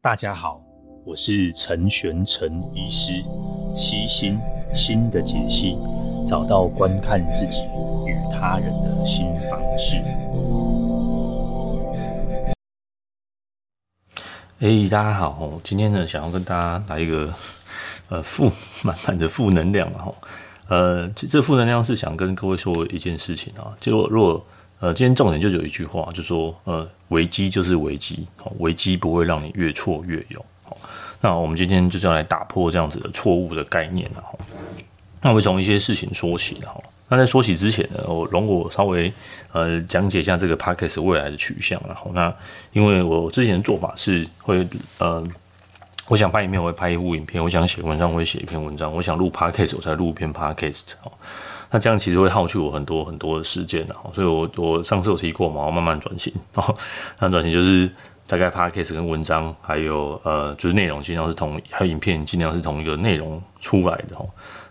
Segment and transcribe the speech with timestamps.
[0.00, 0.62] 大家好，
[1.04, 3.20] 我是陈玄陈医师，
[3.74, 4.38] 悉心
[4.72, 5.76] 心的解析，
[6.24, 7.64] 找到观看自己
[8.06, 9.96] 与他人的新方式。
[14.60, 17.34] 哎，大家好，今天呢，想要跟大家来一个
[18.08, 18.52] 呃负
[18.84, 20.14] 满满的负能量哈，
[20.68, 24.46] 呃，这负能量是想跟各位说一件事情啊，就如果
[24.80, 30.76] 呃，今天重点就有一句话，就说呃，危机就是危机，好，危机不会让你越挫越勇，好，
[31.20, 34.38] 那我们今天就是要来打破这样子的错误的概念，然后，
[35.20, 39.12] 那我会从一些事情说起，然后，那在说起之前呢，我容我稍微
[39.52, 42.32] 呃讲解一下这个 Podcast 未来的取向，然后，那
[42.72, 44.64] 因为我之前的做法是会
[44.98, 45.26] 呃，
[46.08, 51.12] 我想拍影片我会拍一部影片，我想写文章我会写一篇文章，我想录 Podcast 我才录一篇 Podcast，好。
[51.70, 56.32] 那这样其实会耗去我很多很多的时间的，所以我我上次有提过嘛，我慢慢转型，
[57.18, 57.90] 那转型就是
[58.26, 64.16] 大概 Podcast 跟文章，还有呃就是内容尽量是同，还有影片尽量是同一个内容出来的。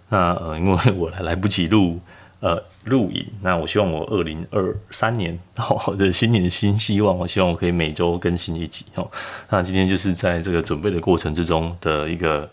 [0.09, 1.99] 那呃因为我来来不及录
[2.39, 9.09] 呃录影，那我希望我二零二三年好的新年新希望，我希望我可以每周更新一集哦。
[9.49, 12.49] 那今天就是在这个准备的过程之中的一个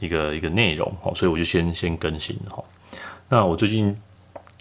[0.00, 2.62] 一个一个内容哦，所以我就先先更新哈。
[3.28, 3.96] 那我最近，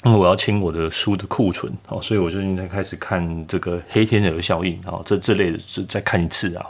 [0.03, 6.65] 因为我要清我的书的库存，哦，所以我最近才开始看这个黑天鹅效应，哦，这这类的是再看一次啊，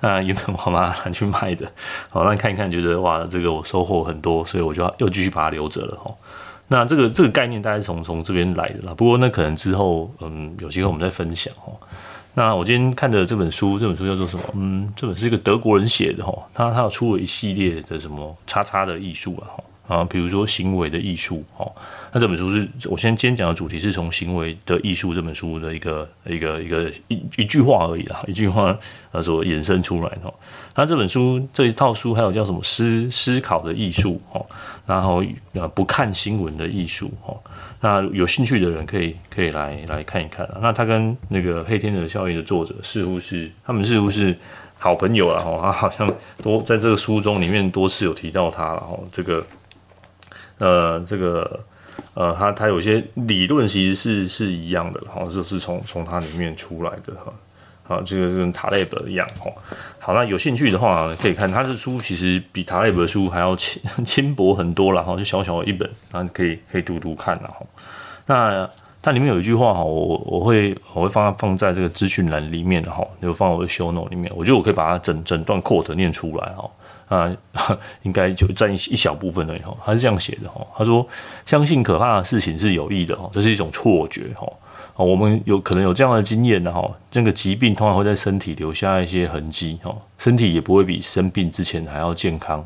[0.00, 1.70] 那原本我妈拿去卖的，
[2.08, 6.14] 好，那看一看，觉得哇，这个我收获很多，所以我就要又继续把它留着了，哈。
[6.72, 11.76] 那这个这个概念大概是从从这边来的啦，不过那可能之后，嗯，有机会我们再分享，哦。
[12.32, 14.42] 那我今天看的这本书，这本书叫做什么？
[14.54, 19.64] 嗯，这本是一个德国人写的，哈，他他有出了一系列的什么叉叉的艺术啊，哈。
[19.88, 21.70] 啊，比如说行为的艺术，哦，
[22.12, 28.74] 那这本书是我先今天讲的主题是从行为的艺术这本书的一个一个一个一一句话而已啦，一句话
[29.10, 30.32] 呃所衍生出来的。
[30.76, 34.46] 那这本书这一套书还有叫什么思思考的艺术，哦，
[34.86, 37.38] 然后呃不看新闻的艺术，哦，
[37.80, 40.48] 那有兴趣的人可以可以来来看一看。
[40.60, 44.36] 那他跟那个黑天鹅效应的作者似乎是他们似乎是
[44.78, 46.06] 好朋友了，哈，他好像
[46.42, 49.44] 多在这个书中里面多次有提到他，然后这个。
[50.58, 51.58] 呃，这个
[52.14, 57.32] 呃，他他有些理论其实是是一样的，好像就是从从他里面出来的哈，
[57.92, 59.52] 啊，这个跟塔勒伯一样哦。
[59.98, 67.56] 好，那有兴趣的话可以看他的书，其实比塔勒伯的书还要轻 轻薄很多了哈，就小小的一本，那可以可以读读看哈。
[68.26, 68.68] 那
[69.02, 76.70] 它里面有一句话哈，我我会我会放放在这个资讯栏里面的哈，就放我的 show note 里面，我觉得我可以把它整整段 quote 念出来哈。
[77.08, 77.30] 啊，
[78.04, 80.66] 应该就占一小部分了以后，他是这样写的哈。
[80.74, 81.06] 他说
[81.44, 84.50] ：“相信可怕的事情是有益的哈，这是一种错觉哈。
[84.96, 92.64] 我们有可能有这样的经验的哈，这个疾病通常会在身体留下一些痕迹哈，身体也不会比生病之前还要健康。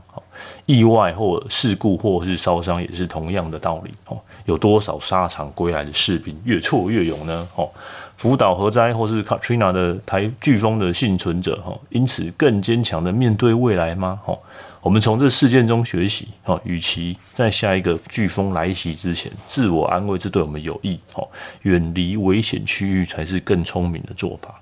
[0.67, 4.19] 意外或事故或是烧伤也是同样的道理哦。
[4.45, 7.49] 有多少沙场归来的士兵越挫越勇呢？
[7.55, 7.71] 哦。”
[8.17, 14.19] 福岛核灾或是 Katrina 的台飓风的幸存者，哈，因此更坚强的面对未来吗？
[14.25, 14.37] 哈，
[14.81, 21.23] 我们从这事件中学习，哈，与其在下一个飓风来袭之前自我安慰，这对我们有益，哈，
[21.63, 24.61] 远离危险区域才是更聪明的做法。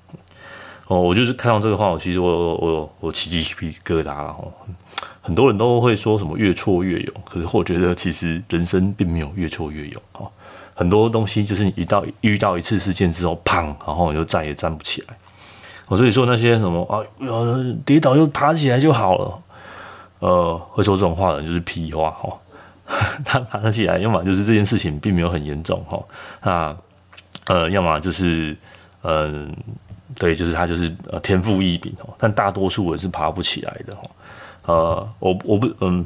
[0.88, 4.44] 哦，我就是看到这个话，我其实我我我起鸡皮疙瘩了，哈，
[5.22, 10.28] 很多人都会说什么越挫越勇，可是我觉得其实人生并没有越挫越勇，哈。
[10.74, 15.14] 很多东西就是你遇到遇到一次事件之后，砰，然后你就再也站不起来。
[15.86, 16.98] 我所以说那些什么啊，
[17.84, 19.38] 跌倒又爬起来就好了，
[20.18, 22.28] 呃，会说这种话的人就是屁话哈。
[23.24, 26.02] 他爬得起来，要么就是这件事情并没有很严重哈，
[26.42, 26.76] 那
[27.46, 28.56] 呃，要么就是
[29.02, 29.54] 嗯、
[30.18, 32.12] 对，就是他就是呃天赋异禀哦。
[32.18, 34.02] 但大多数人是爬不起来的哈。
[34.66, 36.04] 呃，我我不嗯。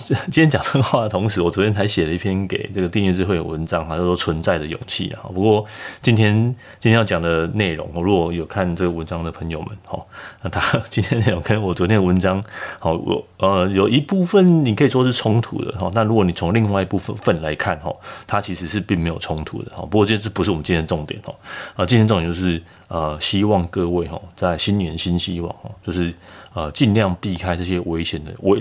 [0.30, 5.30] 今天讲这个话的同时，我昨天才写了一篇给这个订阅智慧的文章哈，叫做《存在的勇气》啊。
[5.34, 5.64] 不过
[6.00, 6.34] 今天
[6.78, 10.02] 今天要讲的内容，我如果有看这个文章的朋友们，哈，
[10.42, 12.42] 那他 今天内容跟我昨天的文章，
[12.78, 15.90] 好，我呃有一部分你可以说是冲突的哈。
[15.94, 17.94] 那如果你从另外一部分份来看哈，
[18.26, 19.82] 它其实是并没有冲突的哈。
[19.82, 21.32] 不过这这不是我们今天的重点哈。
[21.76, 26.12] 啊，今天重点就是呃，希望各位哈，在新年新希望哈，就是。
[26.52, 28.60] 呃，尽量避开这些危险的危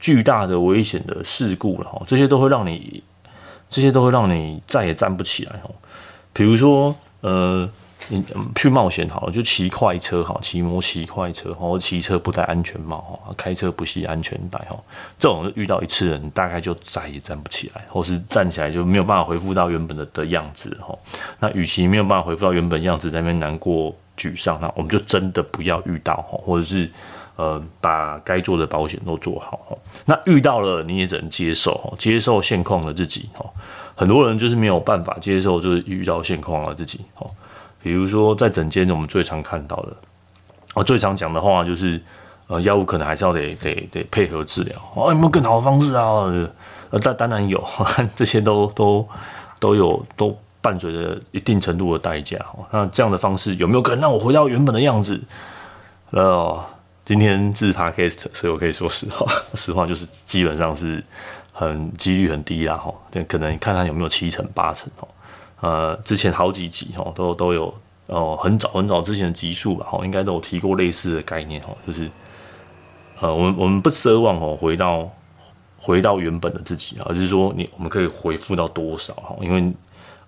[0.00, 3.02] 巨大的危险的事故了哈，这些都会让你，
[3.68, 5.68] 这些都会让你再也站不起来哈。
[6.32, 7.68] 比如说，呃，
[8.08, 8.24] 你
[8.54, 14.74] 去冒险好了，就骑快车哈，骑摩骑快车，或骑车不戴安全帽哈，开车不系安全带哈，
[15.18, 20.96] 这种遇到一次人，大概就再也站不起来，或是站起来就没有办法恢复到原本的的样子哈。
[21.38, 23.94] 那与其没有办法恢复到原本样子，在那边难过。
[24.18, 26.90] 沮丧，那我们就真的不要遇到哈，或者是
[27.36, 29.76] 呃把该做的保险都做好哈。
[30.04, 33.44] 那遇到了你也只能接受，接受现况的自己哈。
[33.94, 37.26] 很多人就是没有办法接受，就是遇到现况的自己哈。
[37.82, 39.92] 比如说在诊间我们最常看到的，
[40.74, 42.00] 我最常讲的话就是，
[42.48, 46.02] 呃，药物可能还是要得得得配合治疗哦，有没有更好的方式啊？
[46.90, 47.62] 呃，当当然有，
[48.16, 49.08] 这些都都
[49.58, 50.36] 都有都。
[50.62, 52.36] 伴随着一定程度的代价，
[52.72, 55.22] 那这样的方式有没有可能让我回到原本的样子？
[56.10, 56.60] 呃，
[57.06, 61.00] 今天是 podcast，所以我可以说实话， 实话就是基本上是
[61.52, 62.92] 很几率很低啦，哈，
[63.28, 65.06] 可能看看有没有七成八成哦。
[65.60, 67.72] 呃，之前好几集哦，都都有
[68.08, 72.10] 哦，很早很早之前的集数吧，哦，应该都有提过类似的概念哦，就是
[73.20, 75.08] 呃，我们我们不奢望哦回到
[75.78, 79.72] 回到原本的自己啊，而是说你我们可以回复到多少哈，因为。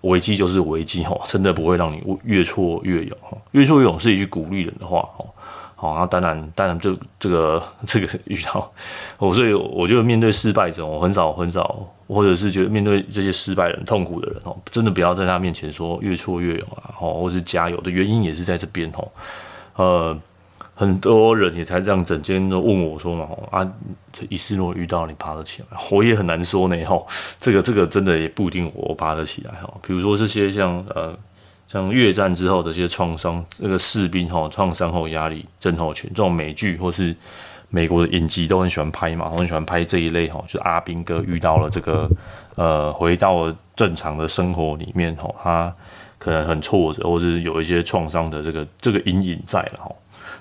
[0.03, 3.37] 危机就是危机哈，真的不会让你越挫越勇哈。
[3.51, 5.25] 越挫越勇是一句鼓励人的话哈。
[5.79, 8.69] 好，那当然，当然就这个这个 遇到
[9.17, 19.07] 我，所以我觉得面对失败者，我很少很少，或者是觉得面对这些失败人、痛苦的人哦，真的不要在他面前说越挫越勇啊，或者是加油的原因也是在这边哦，
[19.75, 20.19] 呃。
[20.75, 23.69] 很多人也才这样，整天都问我说嘛，啊，
[24.13, 27.05] 这医师如果遇到你爬得起来，我也很难说呢，吼，
[27.37, 31.13] 这个这个真的也不一定我爬得起来，哈，比如说这些像呃，
[31.71, 37.15] 像越战之后的这些创伤，这个士兵哈，创伤后压力症候群，这种美剧或是
[37.69, 42.09] 美国的影集都很喜欢拍嘛，很喜欢拍这一类哈，就是阿兵哥遇到了这个
[42.55, 45.75] 呃，回到正常的生活里面，哈，他
[46.17, 49.91] 可能很挫折，或是有一些创伤的这个这个阴影在了，哈。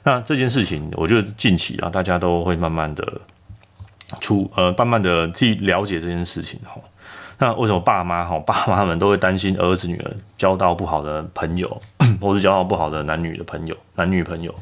[0.05, 3.21] 那这件事情，我觉得近期啊，大家都会慢慢的
[4.19, 6.81] 出呃，慢慢的去了解这件事情哈。
[7.40, 11.81] 那为什么爸妈哈，爸妈们都会担心儿子女儿交到不好的朋友，
[12.20, 14.52] 或是交到不好的男女的朋友、男女朋友？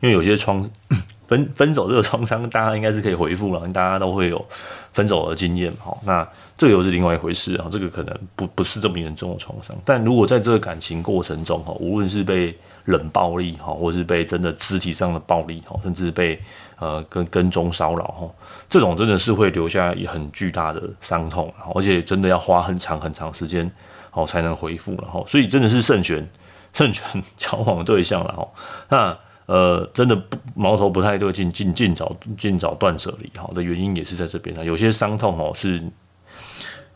[0.00, 0.68] 因为有些创
[1.28, 4.44] 分分手这个创伤，大家应该是可以回复了，大家都会有
[4.92, 5.96] 分手的经验哈。
[6.04, 6.26] 那
[6.58, 9.76] 这个又是另外一回事啊，这个可能不不是这么严重的创伤。
[9.84, 12.56] 但如果在这个感情过程中哈，无论是被
[12.86, 16.40] 冷暴力哈，或是被真的肢体上的暴力哈，甚至被
[16.80, 18.28] 呃跟跟踪骚扰哈，
[18.68, 23.70] 这种真的是会留下很巨大的伤痛，而且真的要花很长很长时间
[24.10, 26.28] 哦才能恢复了哈，所以真的是慎选
[26.72, 27.04] 慎选
[27.36, 28.48] 交往对象了哈。
[28.88, 35.80] 那呃真的不矛头不太对劲，尽尽早尽早断舍离哈的原因也是在这边啊，有些伤痛哦是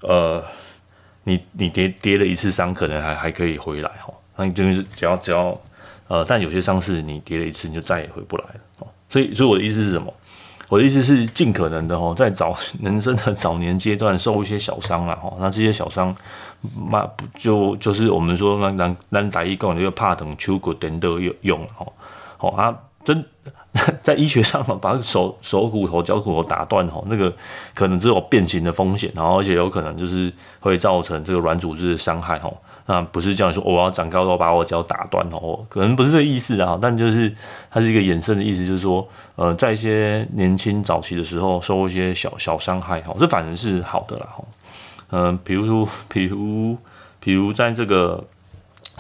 [0.03, 0.43] 呃
[1.23, 5.57] 你你跌跌了一次伤，可能还还可以回来哈，那你就是只要只要。
[6.09, 8.87] 呃，但有些伤是你跌了一次，你就再也回不来了哦。
[9.09, 10.13] 所以，所以我的意思是什么？
[10.69, 15.33] 我的意思是尽可能的哦，在早 人生的早年阶段受一些小伤了哈。
[15.39, 16.13] 那这些小伤，
[16.91, 21.93] 那不就就是我们说那那那打一共就怕等秋骨等都有用哦。
[22.37, 23.25] 好啊，真
[24.03, 27.33] 在医学上嘛，把手手骨头、脚骨头打断哈，那个
[27.73, 32.53] 可能只有变形的风险，然后而且有可能就是会造成这个软组织的伤害哈。
[32.89, 37.35] 那不是这样说，我要长高都把我脚打断哦，可能不是这个意思啊，但就是
[37.69, 44.45] 它是一个衍生的意思，就是说，呃，在一些年轻早期的时候受一些小小伤害哈，这反而是好的啦哈，
[45.11, 46.77] 嗯、比如说，比如，
[47.19, 48.23] 比如在这个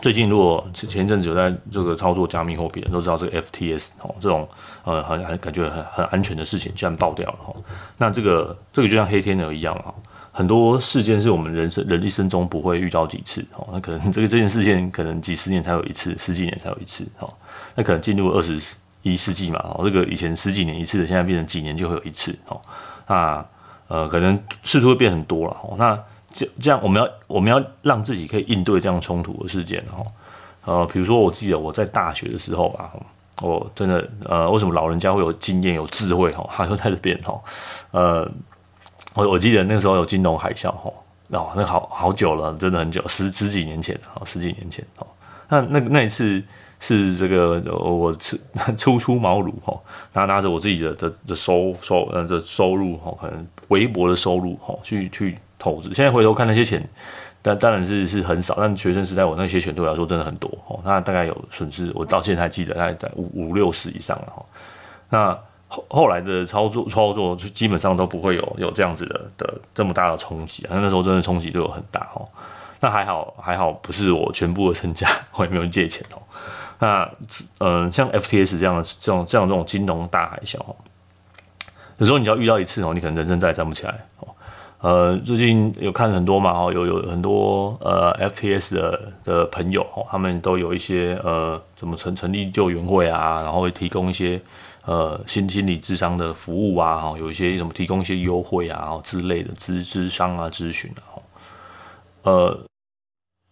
[0.00, 4.48] 最近，如果前一阵子有在这个操作加密货币，都知道这个 FTS 哦，这种
[4.82, 7.55] 呃很很感觉很很安全的事情，居然爆掉了哈，
[7.98, 9.94] 那这个这个就像黑天鹅一样哈。
[10.36, 17.34] 很多事件是我们人生人一生中不会遇到几次哦，那可能 这个这件事件可能几十年才有一次，十几年才有一次哦，
[17.74, 18.60] 那可能进入二十
[19.00, 22.60] 一世纪嘛哦，这个以前十几年一次的，现在变成几年就会有一次哦，
[23.06, 23.46] 那
[23.88, 25.98] 呃可能次数会变很多了哦，那
[26.31, 30.06] 这这样我们要我们要让自己可以应对这样冲突的事件哦，
[30.66, 32.93] 呃，比如说我记得我在大学的时候吧，
[33.40, 37.40] 我真的呃为什么老人家会有经验有智慧哈，他就在这边哈，
[37.93, 38.31] 呃。
[39.17, 40.94] 我我记得那个时候有金融海啸吼，
[41.31, 45.06] 哦，那好好久了，真的很久，十十几年前，哦，十几年前，哦，
[45.49, 46.43] 那那那一次
[46.79, 48.37] 是这个我 初
[48.77, 49.75] 初出茅庐哈，
[50.13, 55.93] 拿拿着我自己的的的收收呃的收入吼，可能微薄的收入吼，去去投资。
[55.94, 56.87] 现在回头看那些钱，
[57.41, 64.44] 但当然是是很少，但学生时代我那些钱对我来说真的很多哦，那大概有损失，我到现在还记得大概在五五六十以上了哈，
[65.08, 65.39] 那。
[65.69, 72.27] 后后来的操作操作就基本上都不会有有这样子的的这么大的冲击啊，那时候真的冲击对我很大哦。
[72.81, 76.20] 那还好还好，不是我全部的身家， 我也没有借钱哦。
[76.79, 77.11] 那
[77.58, 80.77] 嗯、呃，像 FTS 这样的这种这样这种金融大海啸哦，
[81.96, 84.29] 有时候你要遇到一次哦，你可能人生再也站不起来哦。
[84.81, 94.39] 呃，最近有看很多嘛，哦，有有很多呃 FTS 的的朋友，他们都有一些呃，怎么成成立救援会啊，然后会提供一些
[94.86, 101.20] 呃心心理智商的服务啊，哈，有一些什么提供一些优惠啊，哦之类的咨咨商啊咨询啊，
[102.22, 102.58] 呃，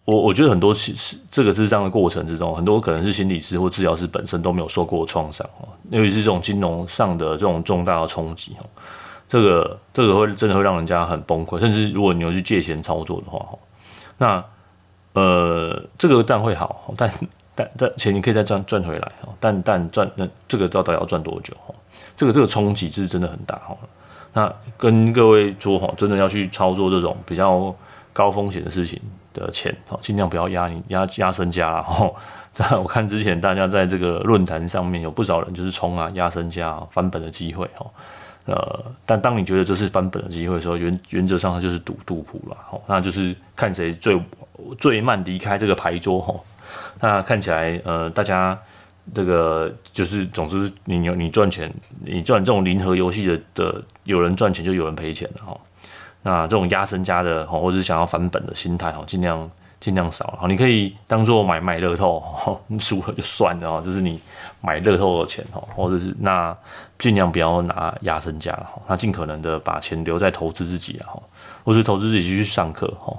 [0.07, 8.67] 我我觉得很多其实这个智商的过程之中，很多可能是心理师或治疗师本身都没有受过创伤，哦，尤其是这种金融上的这种重大的冲击，哦。
[9.27, 13.59] 这个这个会真的会让人家很崩溃，甚至如果你要去借钱操作的话，哈
[14.19, 14.45] 那
[15.15, 17.11] 呃这个但会好，但
[17.55, 21.55] 但但钱你可以再赚赚回来，但但赚那这个到底要赚多久？
[22.17, 23.77] 这个这个冲击是真的很大哈。
[24.33, 27.75] 那跟各位说哈，真的要去操作这种比较
[28.13, 29.01] 高风险的事情
[29.33, 32.11] 的钱，尽量不要压你压压身家了哈。
[32.57, 37.87] 但我看之前大家在这个论坛上面有不少人就是冲啊压身家翻本的机会哈。
[38.47, 44.21] 呃，但当你觉得这是翻本的机会的时候，原原则上它就是赌赌谱了，吼，那就是看谁最
[44.79, 46.45] 最慢离开这个牌桌，吼。
[47.01, 48.59] 那看起来，呃，大家
[49.15, 55.59] 这个就是，总之你，你你赚钱，你赚这种零和游戏的的，有人赚钱就有人赔钱的，哈。
[56.23, 59.51] 那这种压身家的，哈，或者是想要返本的心态，哈，尽量。
[59.81, 64.19] 尽量少，好，你可以当做买买乐透，输了就算了，就是你
[64.63, 66.57] 买乐透的钱，哈或者是那
[66.99, 71.23] 尽量不要拿压身价，那尽可能的把钱留在投资自己，哈
[71.63, 73.15] 或是投资自己去上课，哈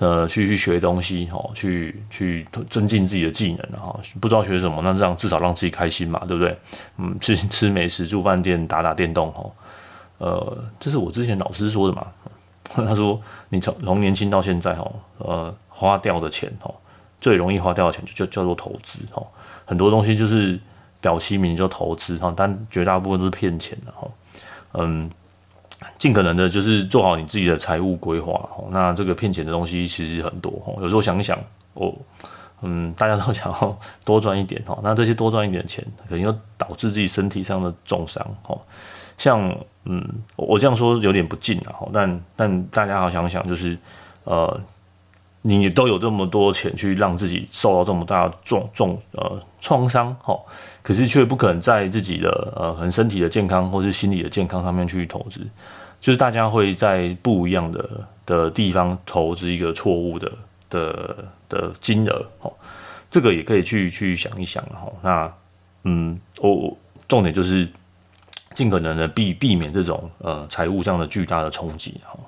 [0.00, 6.58] 呃，去去学东西，去去增进自己的技能，哈，不知道学什么，那这样至少让自己开心嘛，对不对？
[6.96, 9.44] 嗯，吃吃美食，住饭店，打打电动，哈，
[10.18, 12.04] 呃，这是我之前老师说的嘛。
[12.72, 16.72] 他说：“你从从年轻到现在，哦，呃，花掉的钱，哦，
[17.20, 19.26] 最容易花掉的钱就就叫做投资，哦，
[19.64, 20.56] 很多东西就是
[21.00, 24.08] 表其名就投资，哈，但绝大部分都是骗钱的，哈，
[24.74, 25.10] 嗯，
[25.98, 31.38] 尽可能的就是做好你自己的财务规划，哦，那这个骗钱的东西其实很多，哦，有时候想一想，
[31.74, 31.94] 哦，
[32.62, 38.60] 嗯，大家都想要多赚一点，哦，那这些多赚一点钱，可能又导致自己身体上的重伤，哦。”
[39.18, 40.02] 像嗯，
[40.36, 43.76] 我这样说有点不敬啊，但但大家好想想，就是
[44.24, 44.60] 呃，
[45.42, 50.38] 你都有这么多钱去让自己受到这么大的重重呃创伤哈，
[50.82, 55.40] 可是却不可能在自己的呃很身体的健康或是心理的健康上面去投资，
[56.00, 57.88] 就是大家会在不一样的
[58.26, 60.32] 的地方投资一个错误的
[60.68, 61.16] 的
[61.48, 62.52] 的金额哦，
[63.10, 64.92] 这个也可以去去想一想哈。
[65.02, 65.32] 那
[65.84, 66.76] 嗯，我
[67.08, 67.68] 重点就是。
[68.52, 72.18] 尽可能的避避免这种呃财务上的巨大的冲击哈。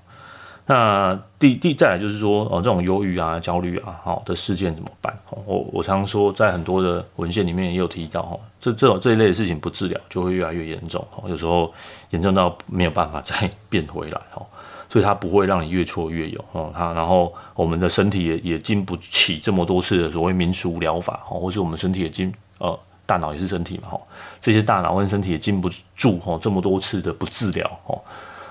[0.72, 5.14] 那第第再来就是说哦，这种忧郁啊、焦虑啊，好的事件怎么办？
[5.44, 11.70] 我我常说在很多的文献里面也有提到哈，这这种这一类的事情不治疗就会越来越严重，哦有时候
[12.10, 14.46] 严重到没有办法再 变回来哦，
[14.88, 16.72] 所以它不会让你越挫越勇哦。
[16.74, 22.78] 它然后我们的身体也也经不起这么多次的所谓民俗疗法哈，或是我们身体也经呃。
[23.04, 24.06] 大脑也是身体嘛，吼，
[24.40, 28.02] 这些大脑跟身体也经不住吼这么多次的不治疗，吼。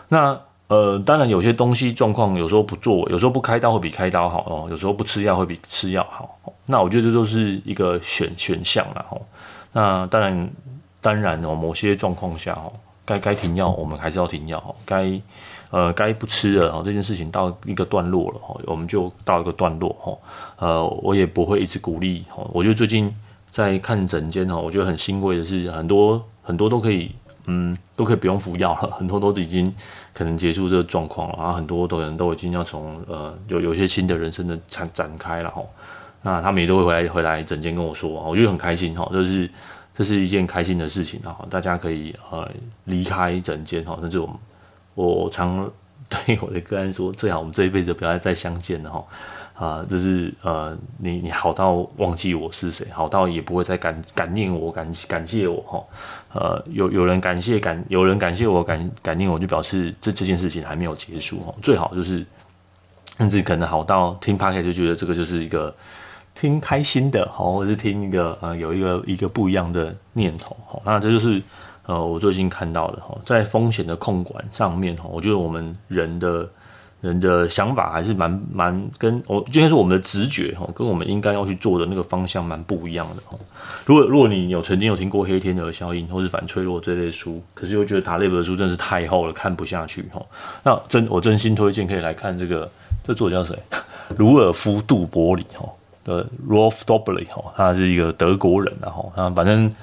[0.10, 0.40] 那
[0.72, 6.40] 呃，当然有些东西状况有时候不做，有时候不开刀会比开刀好哦，有时候不吃药会比吃药好。
[6.66, 9.22] 那我觉得这都是一个选选项啦，吼。
[9.74, 10.50] 那当然，
[11.02, 12.72] 当然哦，某些状况下哦，
[13.04, 15.22] 该该停药我们还是要停药，该
[15.72, 20.22] 呃该不吃了哦，这件事情到一个段落了，吼，我们就到一个段落，吼。
[20.56, 22.50] 呃，我也不会一直鼓励，吼。
[22.54, 23.14] 我觉得最近。
[23.52, 27.12] 在看诊间哈，我觉得很欣慰的是，很多很多都可以，
[27.46, 29.74] 嗯，都可以不用服药了， 很多都已经
[30.14, 35.62] 可能结束这个状况了，然后很多的人都已经要从呃有有些新的人生的展展开了哈，
[36.22, 39.50] 那他们也都会回来回来整间跟我说，我觉得很开心哈，就是
[39.96, 42.50] 这是一件开心的事情哈，大家可以呃
[42.86, 44.40] 离开整间哈，甚至我
[44.96, 45.70] 我常
[46.10, 49.04] 对我的个案说，最好我们这一辈子不要再相见了哈。
[49.62, 55.84] 啊，就是呃，你你好到忘记我是谁，好到也不会再感感念我，感感谢我哈。
[56.34, 61.54] 呃，有有人感谢感，有人感谢我感感念我，就表示这这件事情还没有结束哈。
[61.62, 62.26] 最好就是
[63.20, 65.72] 甚至可能好到听 Podcast 就觉得这个就是一个
[66.34, 70.82] 听开心的，好，或是听一个呃有一个一个不一样的念头哈。
[70.84, 71.40] 那这就是
[71.86, 76.50] 呃我最近看到的哈，在风险的控管上面哈，我觉得我们人的。
[77.02, 83.38] 人的想法还是蛮蛮跟我，今天是我们的直觉哈，跟我们应该要去做的那个方向蛮不一样的哈。
[83.86, 90.22] 如果如果你有曾经有听过《黑天鹅效应》或是反脆弱这类书，可是又觉得塔勒布的书真是太厚了，看不下去哈。
[90.64, 92.70] 那真我真心推荐可以来看这个，
[93.04, 93.58] 这作者叫谁？
[94.18, 95.68] 鲁尔夫·杜伯里哈
[96.04, 99.74] 的 Rolf Dobelli 哈，他是一个德国人然后他，反正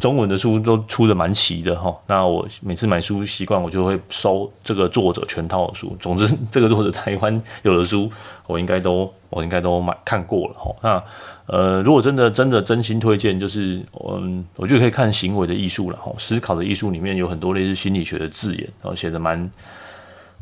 [0.00, 1.96] 中文的书都出的蛮齐的哈。
[2.06, 5.96] 那我每次买书习惯，我就会收这个作者全套的书。
[6.00, 8.10] 总之，这个作者台湾有的书，
[8.46, 10.74] 我应该都我应该都买看过了哈。
[10.82, 11.04] 那
[11.46, 16.12] 呃，如果真的真的真心推荐，就是嗯，我就可以看《行为的艺术》了哈。
[16.18, 19.50] 思考的艺术里面有很多类似心理学的字眼，然后写的蛮，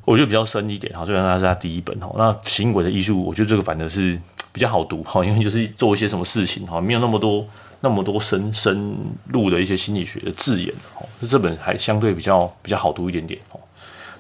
[0.05, 1.05] 我觉得比较深一点哈。
[1.05, 4.19] 虽然它是他第一本哈，那《行为的艺术》，我觉得这个反正是
[4.53, 7.45] 比较好读哈，因为就是做一些什么事情哈，没有那么多。
[7.83, 8.97] 那么多深深
[9.27, 13.61] 入的一些心理学的字眼哦，这本还相对比较比较好读一点点哦。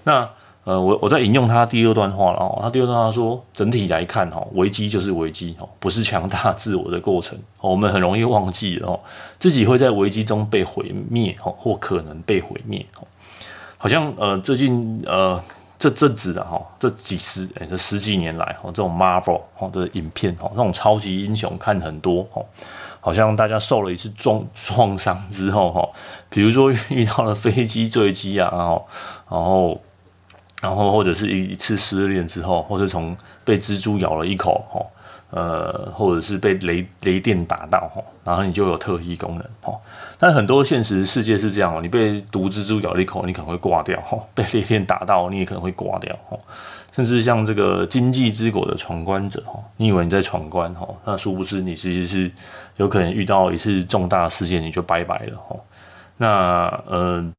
[0.05, 0.29] 那
[0.65, 7.37] 呃，我我在引用他第二段话了哦，他第二段话说，整体来看哈，危机就是危机哦，不是强大自我的过程。
[7.61, 9.01] 我们很容易忘记哦，
[9.41, 13.07] 自己会在危机中被毁灭哦，或可能被毁灭哦。
[13.77, 15.43] 好像呃，最近呃
[15.81, 22.47] 这阵子的哈，这几十哎这十几年来哦，这种 Marvel 哦的影片哦，那种超级英雄看很多哦。
[23.05, 25.89] 好像大家受了一次重创伤之后，哈，
[26.31, 28.89] 比如说遇到了飞机坠机啊，然后，
[29.29, 29.81] 然后，
[30.63, 34.81] 然后或者是一一次失恋之后，或者从被蜘蛛咬了一口，哈，
[35.31, 39.77] 呃，或者是被雷雷电打到，哈，然后你就有特异功能，哈。
[40.23, 46.39] 但很多现实世界是这样哦，你被毒蜘蛛咬了一口，你可能会挂掉，哈， 被雷电打到，你也可能会挂掉，哈。
[46.93, 52.31] 甚至像这个经济之国的闯关者哈，你以为你在闯关哈，那殊不知你其实是
[52.77, 55.57] 有可能遇到一次重大事件，你就拜拜了哈。
[56.19, 57.33] 那呃，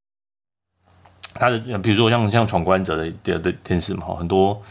[1.36, 4.62] 他的比如说像像闯关者的的的电视嘛，很多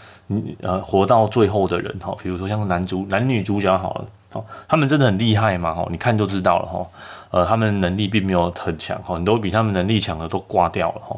[0.61, 6.87] 呃活到最后的人哈，比如说像男主男女主角好了，哦，他们真的很厉害嘛哈，你看就知道了哈。
[7.33, 11.17] 呃，他们能力并没有很强哈，很多比他们能力强的都挂掉了哈。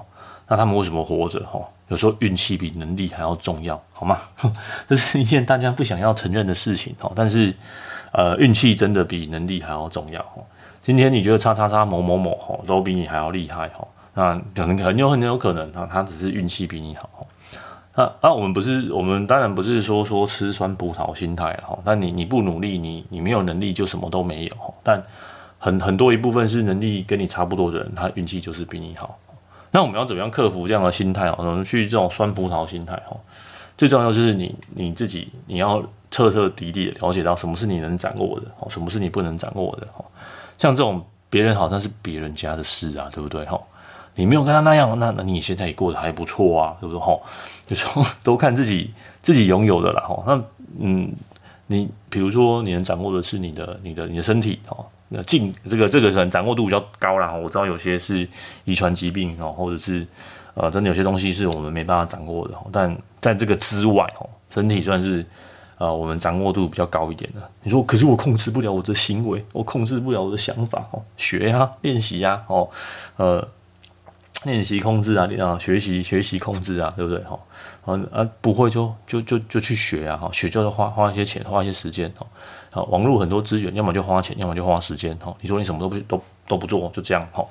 [0.49, 1.61] 那他们为什么活着哈？
[1.89, 4.19] 有时候运气比能力还要重要，好吗？
[4.89, 7.13] 这是一件大家不想要承认的事情哈。
[7.15, 7.55] 但是，
[8.13, 10.43] 呃，运气真的比能力还要重要哦。
[10.81, 17.27] 今天你觉得叉叉叉某某某吼都比你还要厉害吼，那可能很有很有可能啊，他只是运气比你好。
[17.97, 21.79] 那那我们不是，我们当然不是说说吃酸葡萄心态哈。
[21.85, 24.75] 但你你不努力，你你没有能力就什么都没有。
[24.83, 25.03] 但
[25.65, 29.19] 很很多一部分是能力跟你差不多的人，他运气就是比你好。
[29.71, 31.37] 那我们要怎么样克服这样的心态哦？
[31.39, 33.17] 怎么去这种酸葡萄心态哦？
[33.79, 40.05] 最重要就是你你自己，你要彻彻底底的了解到什么是你能掌握的哦，什么是你不能掌握的哦。
[40.59, 43.59] 像这种别人好像是别人家的事啊，对不对哈？
[44.17, 47.19] 你没有跟他那样，那那你现在也过得还不错啊，对不对哈？
[47.67, 50.23] 就说 都看自己自己拥有的了哈。
[50.27, 50.45] 那
[50.79, 51.11] 嗯，
[51.69, 54.85] 你比如说你能掌握的是你的你的你的身体哦。
[55.23, 58.29] 进这个这个可能掌握度比较高啦，我知道有些是
[58.65, 60.07] 遗传疾病哦，或者是
[60.55, 62.55] 呃，真的有些东西是我们没办法掌握的。
[62.73, 65.25] 但在这个之外哦，身体算是
[65.79, 67.41] 呃我们掌握度比较高一点的。
[67.63, 72.69] 你说，可是我控制不了我的行为，我控制不了我的想法哦，学呀，练习呀，哦，
[73.17, 73.47] 呃。
[74.45, 77.19] 练习控制啊，啊，学习学习控制啊，对不对？
[77.25, 77.39] 哈，
[77.87, 82.27] 啊啊，不会就就就就去学啊，哈，学就要花花一些钱，花一些时间，哈，
[82.75, 87.47] 好，网络很多资源，要么就花钱，要么就花时间，哈，你说你什么都不都都不做，就这样，哈，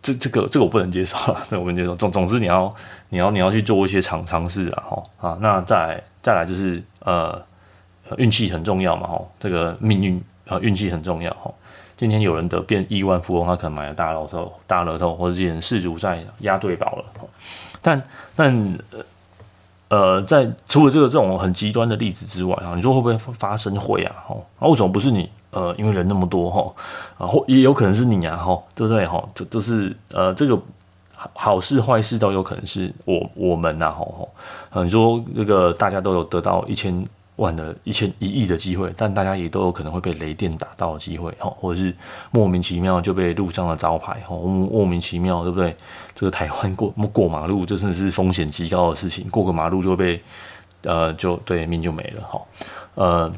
[0.00, 1.14] 这这个这个我不能接受，
[1.46, 1.94] 这个我不能接受。
[1.94, 2.74] 总总之你要
[3.10, 7.38] 你要你要去做一些尝尝试啊，哈啊，那再来再来就是呃，
[8.16, 11.52] 运气很重要嘛，哈，这个命运啊，运气很重要，哈。
[11.98, 17.04] 今天有人得变亿万富翁，他可能买了大乐透、大乐透，或者之前世足赛押对宝了。
[17.82, 18.02] 但
[18.34, 18.78] 但
[19.88, 24.14] 呃，在除了这个这种很极端的例子之外啊，你说会不会发生会啊？
[24.26, 24.36] 哈，
[24.68, 25.30] 为什么不是你？
[25.50, 26.74] 呃，因为人那么多哈，
[27.18, 29.06] 啊，或也有可能是你啊，哈，对不对？
[29.06, 30.58] 哈，这这是呃，这个
[31.34, 34.04] 好事坏事都有可能是我我们呐，哈，
[34.70, 37.06] 哈，你说这个大家都有得到一千。
[37.36, 41.94] 万的一千一亿的机会，但大家也都有可能会被雷电打到的机会，哈，或者是
[42.30, 45.76] 莫名其妙就被路上的招牌，哈，莫名其妙，对不对？
[46.14, 50.20] 这个台湾过过马路，这真的是风险极高的事情，过个马路就被，
[50.82, 52.42] 呃，就对命就没了，哈，
[52.94, 53.32] 呃，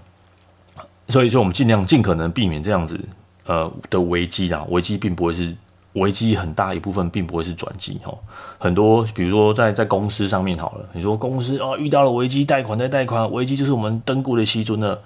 [1.08, 2.98] 所以说我们尽量尽可能避免这样子，
[3.46, 5.56] 呃的危机啊，危机并不会是。
[5.94, 8.14] 危机很大一部分并不会是转机哈，
[8.58, 15.00] 很多比如说在在公司上面好了，你说公司啊遇到了危机，贷款在贷款，危机就是我们登过的西尊了。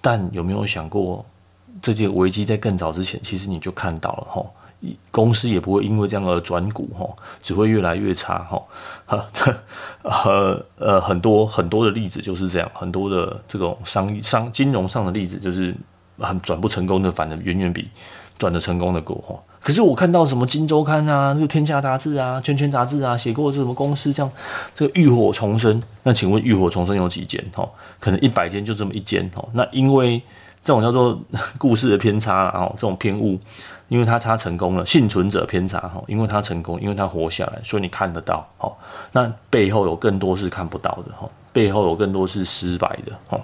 [0.00, 1.24] 但有没有想过，
[1.80, 4.44] 这件危机在更早之前，其实你就看到了哈，
[5.10, 7.06] 公司也不会因为这样而转股哈，
[7.40, 8.62] 只会越来越差哈。
[10.02, 15.74] 呃呃，很多很多的例子就是这样，很多的这种商商金融上的例子就是
[16.18, 17.88] 很转不成功的，反而远远比
[18.42, 19.38] 转得成功的过哈。
[19.60, 24.32] 可是我看到什么《金周刊》啊，这个《天下杂志》啊，《圈圈杂志》啊，写过什么公司这样，
[24.74, 25.80] 这个浴火重生。
[26.02, 27.40] 那请问浴火重生有几间？
[27.54, 27.64] 哈，
[28.00, 29.30] 可能一百间就这么一间。
[29.32, 30.20] 哈，那因为
[30.64, 31.16] 这种叫做
[31.56, 33.38] 故事的偏差，然后这种偏误，
[33.86, 38.72] 因为他他成功了，幸存者偏差哈，因为他成功，因为他活下来，所以你看得到哈，
[39.12, 43.40] 那背后有更多是看不到的哈，背后有更多是失败的哈，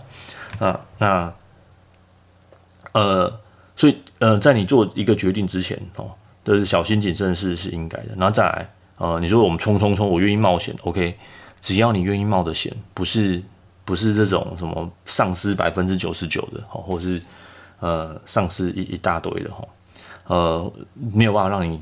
[0.59, 1.33] 那那
[2.93, 3.33] 呃，
[3.79, 6.11] 所以呃，在你做一个决定之前哦，
[6.43, 11.17] 都是小心谨慎是是应该的，然后再来呃，你说我们冲冲冲，我愿意冒险，OK，
[11.61, 13.43] 只要你愿意冒的险，不是。
[13.89, 17.19] 不是这种什么丧失百分之九十九的哈，或是
[17.81, 19.67] 呃丧失一一大堆的哈，
[20.27, 21.81] 呃没有办法让你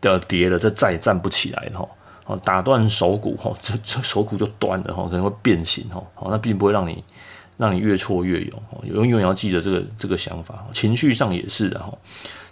[0.00, 1.86] 的跌了，这再也站不起来的哈，
[2.24, 7.04] 哦打断手骨哈，这这手骨就断了哈，可能会变形哈，好那并不会让你
[7.58, 11.92] 让你越挫越勇，永远要记得这个这个想法，情绪上也是的哈，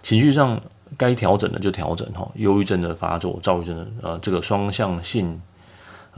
[0.03, 0.61] 情绪上
[0.99, 5.41] 该调整的就调整哈，忧郁症的发作，躁郁症的呃这个双向性。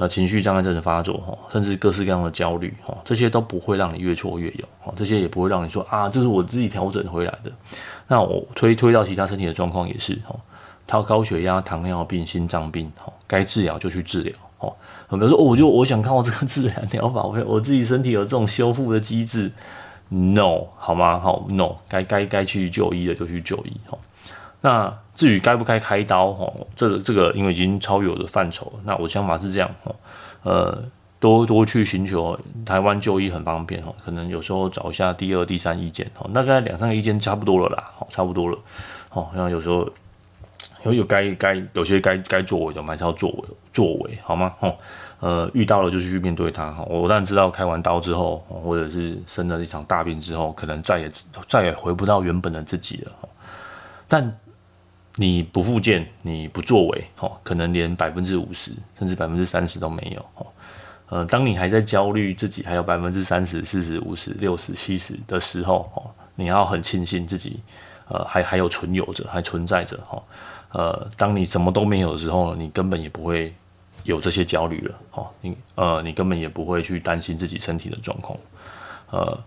[0.01, 7.51] 呃，情绪障碍症的发作，哈，甚至各式各样的焦虑，哈，这些都不会让你越挫越勇，哈，这些也不会让你说啊，这是我自己调整回来的。
[8.07, 10.37] 那我推推到其他身体的状况也是，哈，
[10.87, 14.33] 他高血压、糖尿病、心脏病，哈，该治疗就去治疗，
[15.17, 19.51] 比如说，我就我想靠这个治疗疗法，我我自己身体有这种修复的机制
[20.09, 21.19] ，no，好吗？
[21.19, 23.97] 好，no，该该该去就医的就去就医，哈。
[24.61, 29.95] 那至于该不该开刀，哈，这个这个因为已经超越我的范畴，那我想法是这样，哈，
[30.43, 30.83] 呃，
[31.21, 38.59] 多多去寻求台湾就医很方便，哈，可能有时候找一下第二、第三意见，哈，大概两三个意见差不多了啦，好，差不多了，
[39.09, 39.89] 好，然后有时候
[40.85, 44.55] 有有该该有些该该作为的，我们还是要作为作为，好吗？
[44.59, 44.75] 哈，
[45.21, 51.11] 呃，遇到了就去面对它，哈，我当然知道开完刀之后，或者是生了一场大病之后，可能再也
[51.47, 53.13] 再也回不到原本的自己了，
[54.07, 54.39] 但。
[55.21, 60.47] 你不复健，你不作为，哦，可能连百分之五十甚至百分之三十都没有，哦，
[61.09, 67.59] 呃，当你还在焦虑自己还有百分之三十、四十、五十、六十、七十的时候，哦，你要很庆幸自己，
[68.09, 70.23] 呃，还还有存有着，还存在着，哈，
[70.73, 73.55] 呃，当你什么都没有的时候，你根本也不会
[74.05, 78.39] 有这些焦虑了，哦，你呃，你根本也不会去担心自己身体的状况，
[79.11, 79.39] 呃。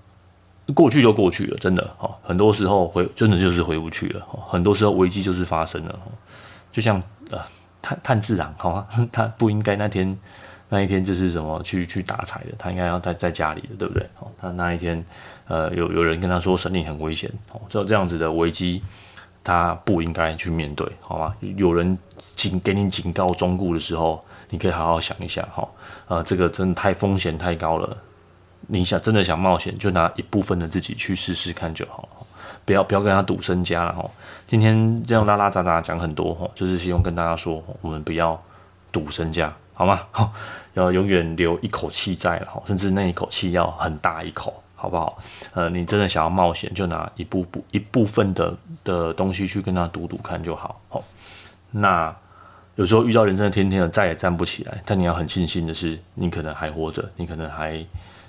[0.75, 5.99] 过去就过去了，真的哈，很多时候回真的就是回不去了哈，很多时候危机就是发生了，
[6.71, 7.39] 就像呃
[7.81, 8.87] 炭炭治郎好吗？
[9.11, 10.17] 他不应该那天
[10.73, 14.07] 那一天就是什么去去打柴的，他应该要在在家里的，对不对？
[14.19, 15.03] 哦他那一天
[15.49, 18.81] 呃有有人跟他说生命很危险，哦，这这样子的危机
[19.43, 21.35] 他不应该去面对，好吗？
[21.57, 21.97] 有人
[22.35, 25.67] 警给你警告忠告的时候，你可以好好想一下哈，
[26.07, 27.97] 呃，这个真的太风险太高了。
[28.67, 32.25] 你想真的想冒险，就拿一部分的自己去试试看就好了，
[32.63, 34.09] 不要不要跟他赌身家了哈。
[34.47, 38.41] 今天这样拉拉杂杂讲很多哈，就是希望跟大家说，我们不要
[38.91, 39.99] 赌身家，好吗？
[40.75, 45.17] 要永远留一口气在了哈，甚至那一口气要很大一口，好不好？
[45.55, 50.79] 呃，你真的想要冒险，就拿一部部一部分的的东西去跟他赌赌看就好。
[50.87, 51.03] 好，
[51.71, 52.15] 那
[52.75, 57.83] 有时候遇到人生的天天的再也站不起来，但你要很庆幸的是，你可能还活着，你可能还。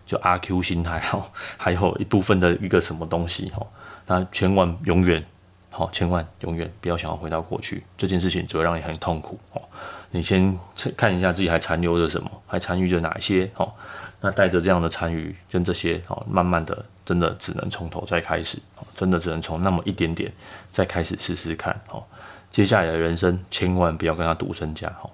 [0.04, 1.22] 就阿 Q 心态 哈，
[1.56, 3.64] 还有一部分的一个什么东西哈，
[4.06, 5.24] 那千万永远
[5.70, 9.62] 好，千万永远不要想要回到过去，这件事情只会让你很痛苦哦。
[10.12, 10.56] 你先
[10.96, 13.72] 看一下自己还残留着什么，还参与着哪些哦，
[14.20, 18.58] 那带着这样的参与跟这些哦，慢慢的真的只能从头再开始，
[18.94, 20.30] 真的只能从那么一点点
[20.70, 22.04] 再开始试试看哦。
[22.50, 25.10] 接下来的人生千万不要跟他赌身家哦，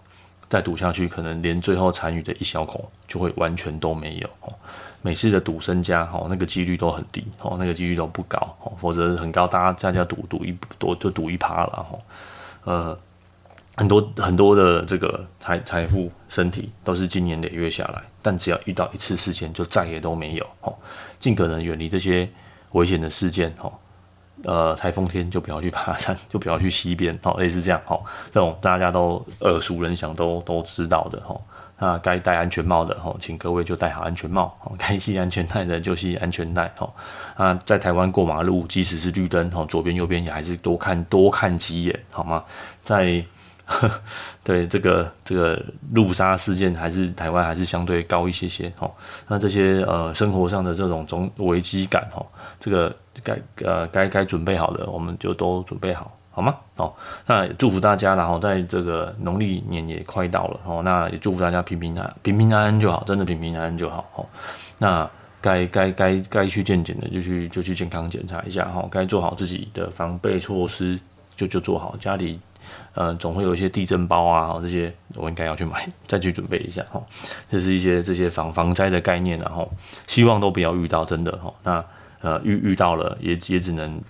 [0.48, 4.52] 再赌下去可能连最后参与的一小口就会完全都没有哦。
[5.00, 11.98] 每次的赌身家，哦，那个几率都很低，哦，那个几率都不高，哦，否则很高，大家大家赌赌一赌就赌一趴了，哈，
[12.64, 12.98] 呃，
[13.78, 20.74] 很多很多的这个财财富、身体都是经年累月下来，但只要遇到一次事件，就再也都没有，哦，
[21.20, 22.28] 尽可能远离这些
[22.72, 23.72] 危险的事件，哈，
[24.42, 27.96] 呃，台风天就不要去爬山， 就不要去溪边，哦，类似这样，哈，
[28.32, 31.40] 这种大家都耳熟能详，都都知道的，哈。
[31.80, 36.68] 那该戴安全帽的吼，请各位就戴好安全帽；该系安全带的就系安全带。
[36.76, 36.92] 吼，
[37.36, 42.42] 那，在台湾过马路，即使是绿灯，吼，左边右边也还是多看多看几眼，好吗？
[42.82, 43.24] 在
[43.68, 43.90] 呵
[44.42, 48.72] 对这个这个路杀事件，还是台湾还是相对高一些些。
[48.80, 48.90] 哦，
[49.28, 52.26] 那这些呃生活上的这种种危机感，哦，
[52.58, 56.12] 这个该呃该该准备好的，我们就都准备好。
[56.30, 56.54] 好吗？
[56.76, 64.24] 好，那祝福大家，然后在这个农历年也快到了，哦，那也祝福大家平平安平平安安就好，真的平平安安就好，哦，
[64.78, 70.96] 那该该该该去健检的就去就去健康检查一下，哈，该做好自己的防备措施
[71.34, 72.38] 就就做好，家里
[72.94, 77.02] 呃总会有一些地震包啊，这些我应该要去买，再去准备一下，哈，
[77.48, 79.70] 这是一些这些防防灾的概念，然后
[80.06, 81.84] 希望都不要遇到，真的，哈，那。
[82.20, 84.02] 呃遇遇到了也也只能。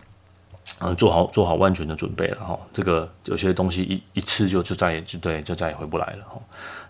[0.80, 2.58] 嗯，做好做好万全的准备了哈。
[2.74, 6.38] 这个有些东西一一次就就再也就对就再也回不来了哈。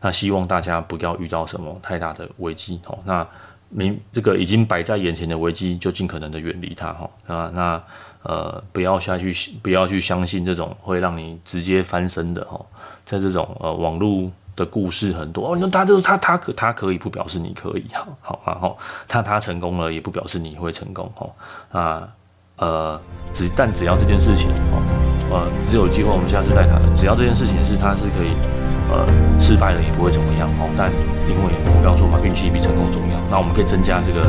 [0.01, 2.99] 那希望大家不要遇到什么太大的危机哦。
[3.05, 3.27] 那
[3.69, 7.11] 明这个已经摆在眼前的危机，就尽可能的远离它哈。
[7.27, 7.83] 啊，那
[8.23, 12.61] 呃不要下去不要去相信这种会让你直接翻身的哈。
[13.05, 18.77] 在这种呃网络的故事很多哦，那他就是他他可他可以不表示你可以哈，好啊哈。
[19.07, 22.09] 他他成功了也不表示你会成功哈啊。
[22.59, 23.01] 呃，
[23.33, 24.83] 只但只要这件事情哦，
[25.31, 26.81] 呃，只有机会我们下次再谈。
[26.97, 28.35] 只要这件事情是它是可以，
[28.91, 29.07] 呃，
[29.39, 30.67] 失败了也不会怎么样哦。
[30.77, 30.91] 但
[31.31, 31.41] 因为
[31.71, 34.23] 我刚说嘛，运气比成功重要，那我们可以增加这个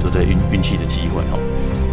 [0.00, 0.24] 对不对？
[0.24, 1.36] 运运气的机会哦。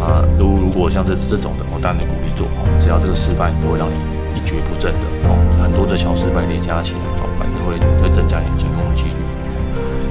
[0.00, 2.64] 啊，如如果像这这种的，我当然鼓励做哦。
[2.80, 3.96] 只要这个失败不会让你
[4.36, 9.20] 一蹶不振的哦，很多的小失败叠加起来哦，反正会会增加你成功的几率。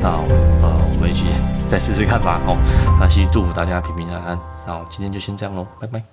[0.02, 0.10] 那
[0.62, 1.26] 呃，我们一起
[1.74, 2.56] 再试试看吧哦。
[3.00, 4.40] 那先祝福大家平平安安。
[4.68, 6.13] 那我今天就先这样喽，拜拜。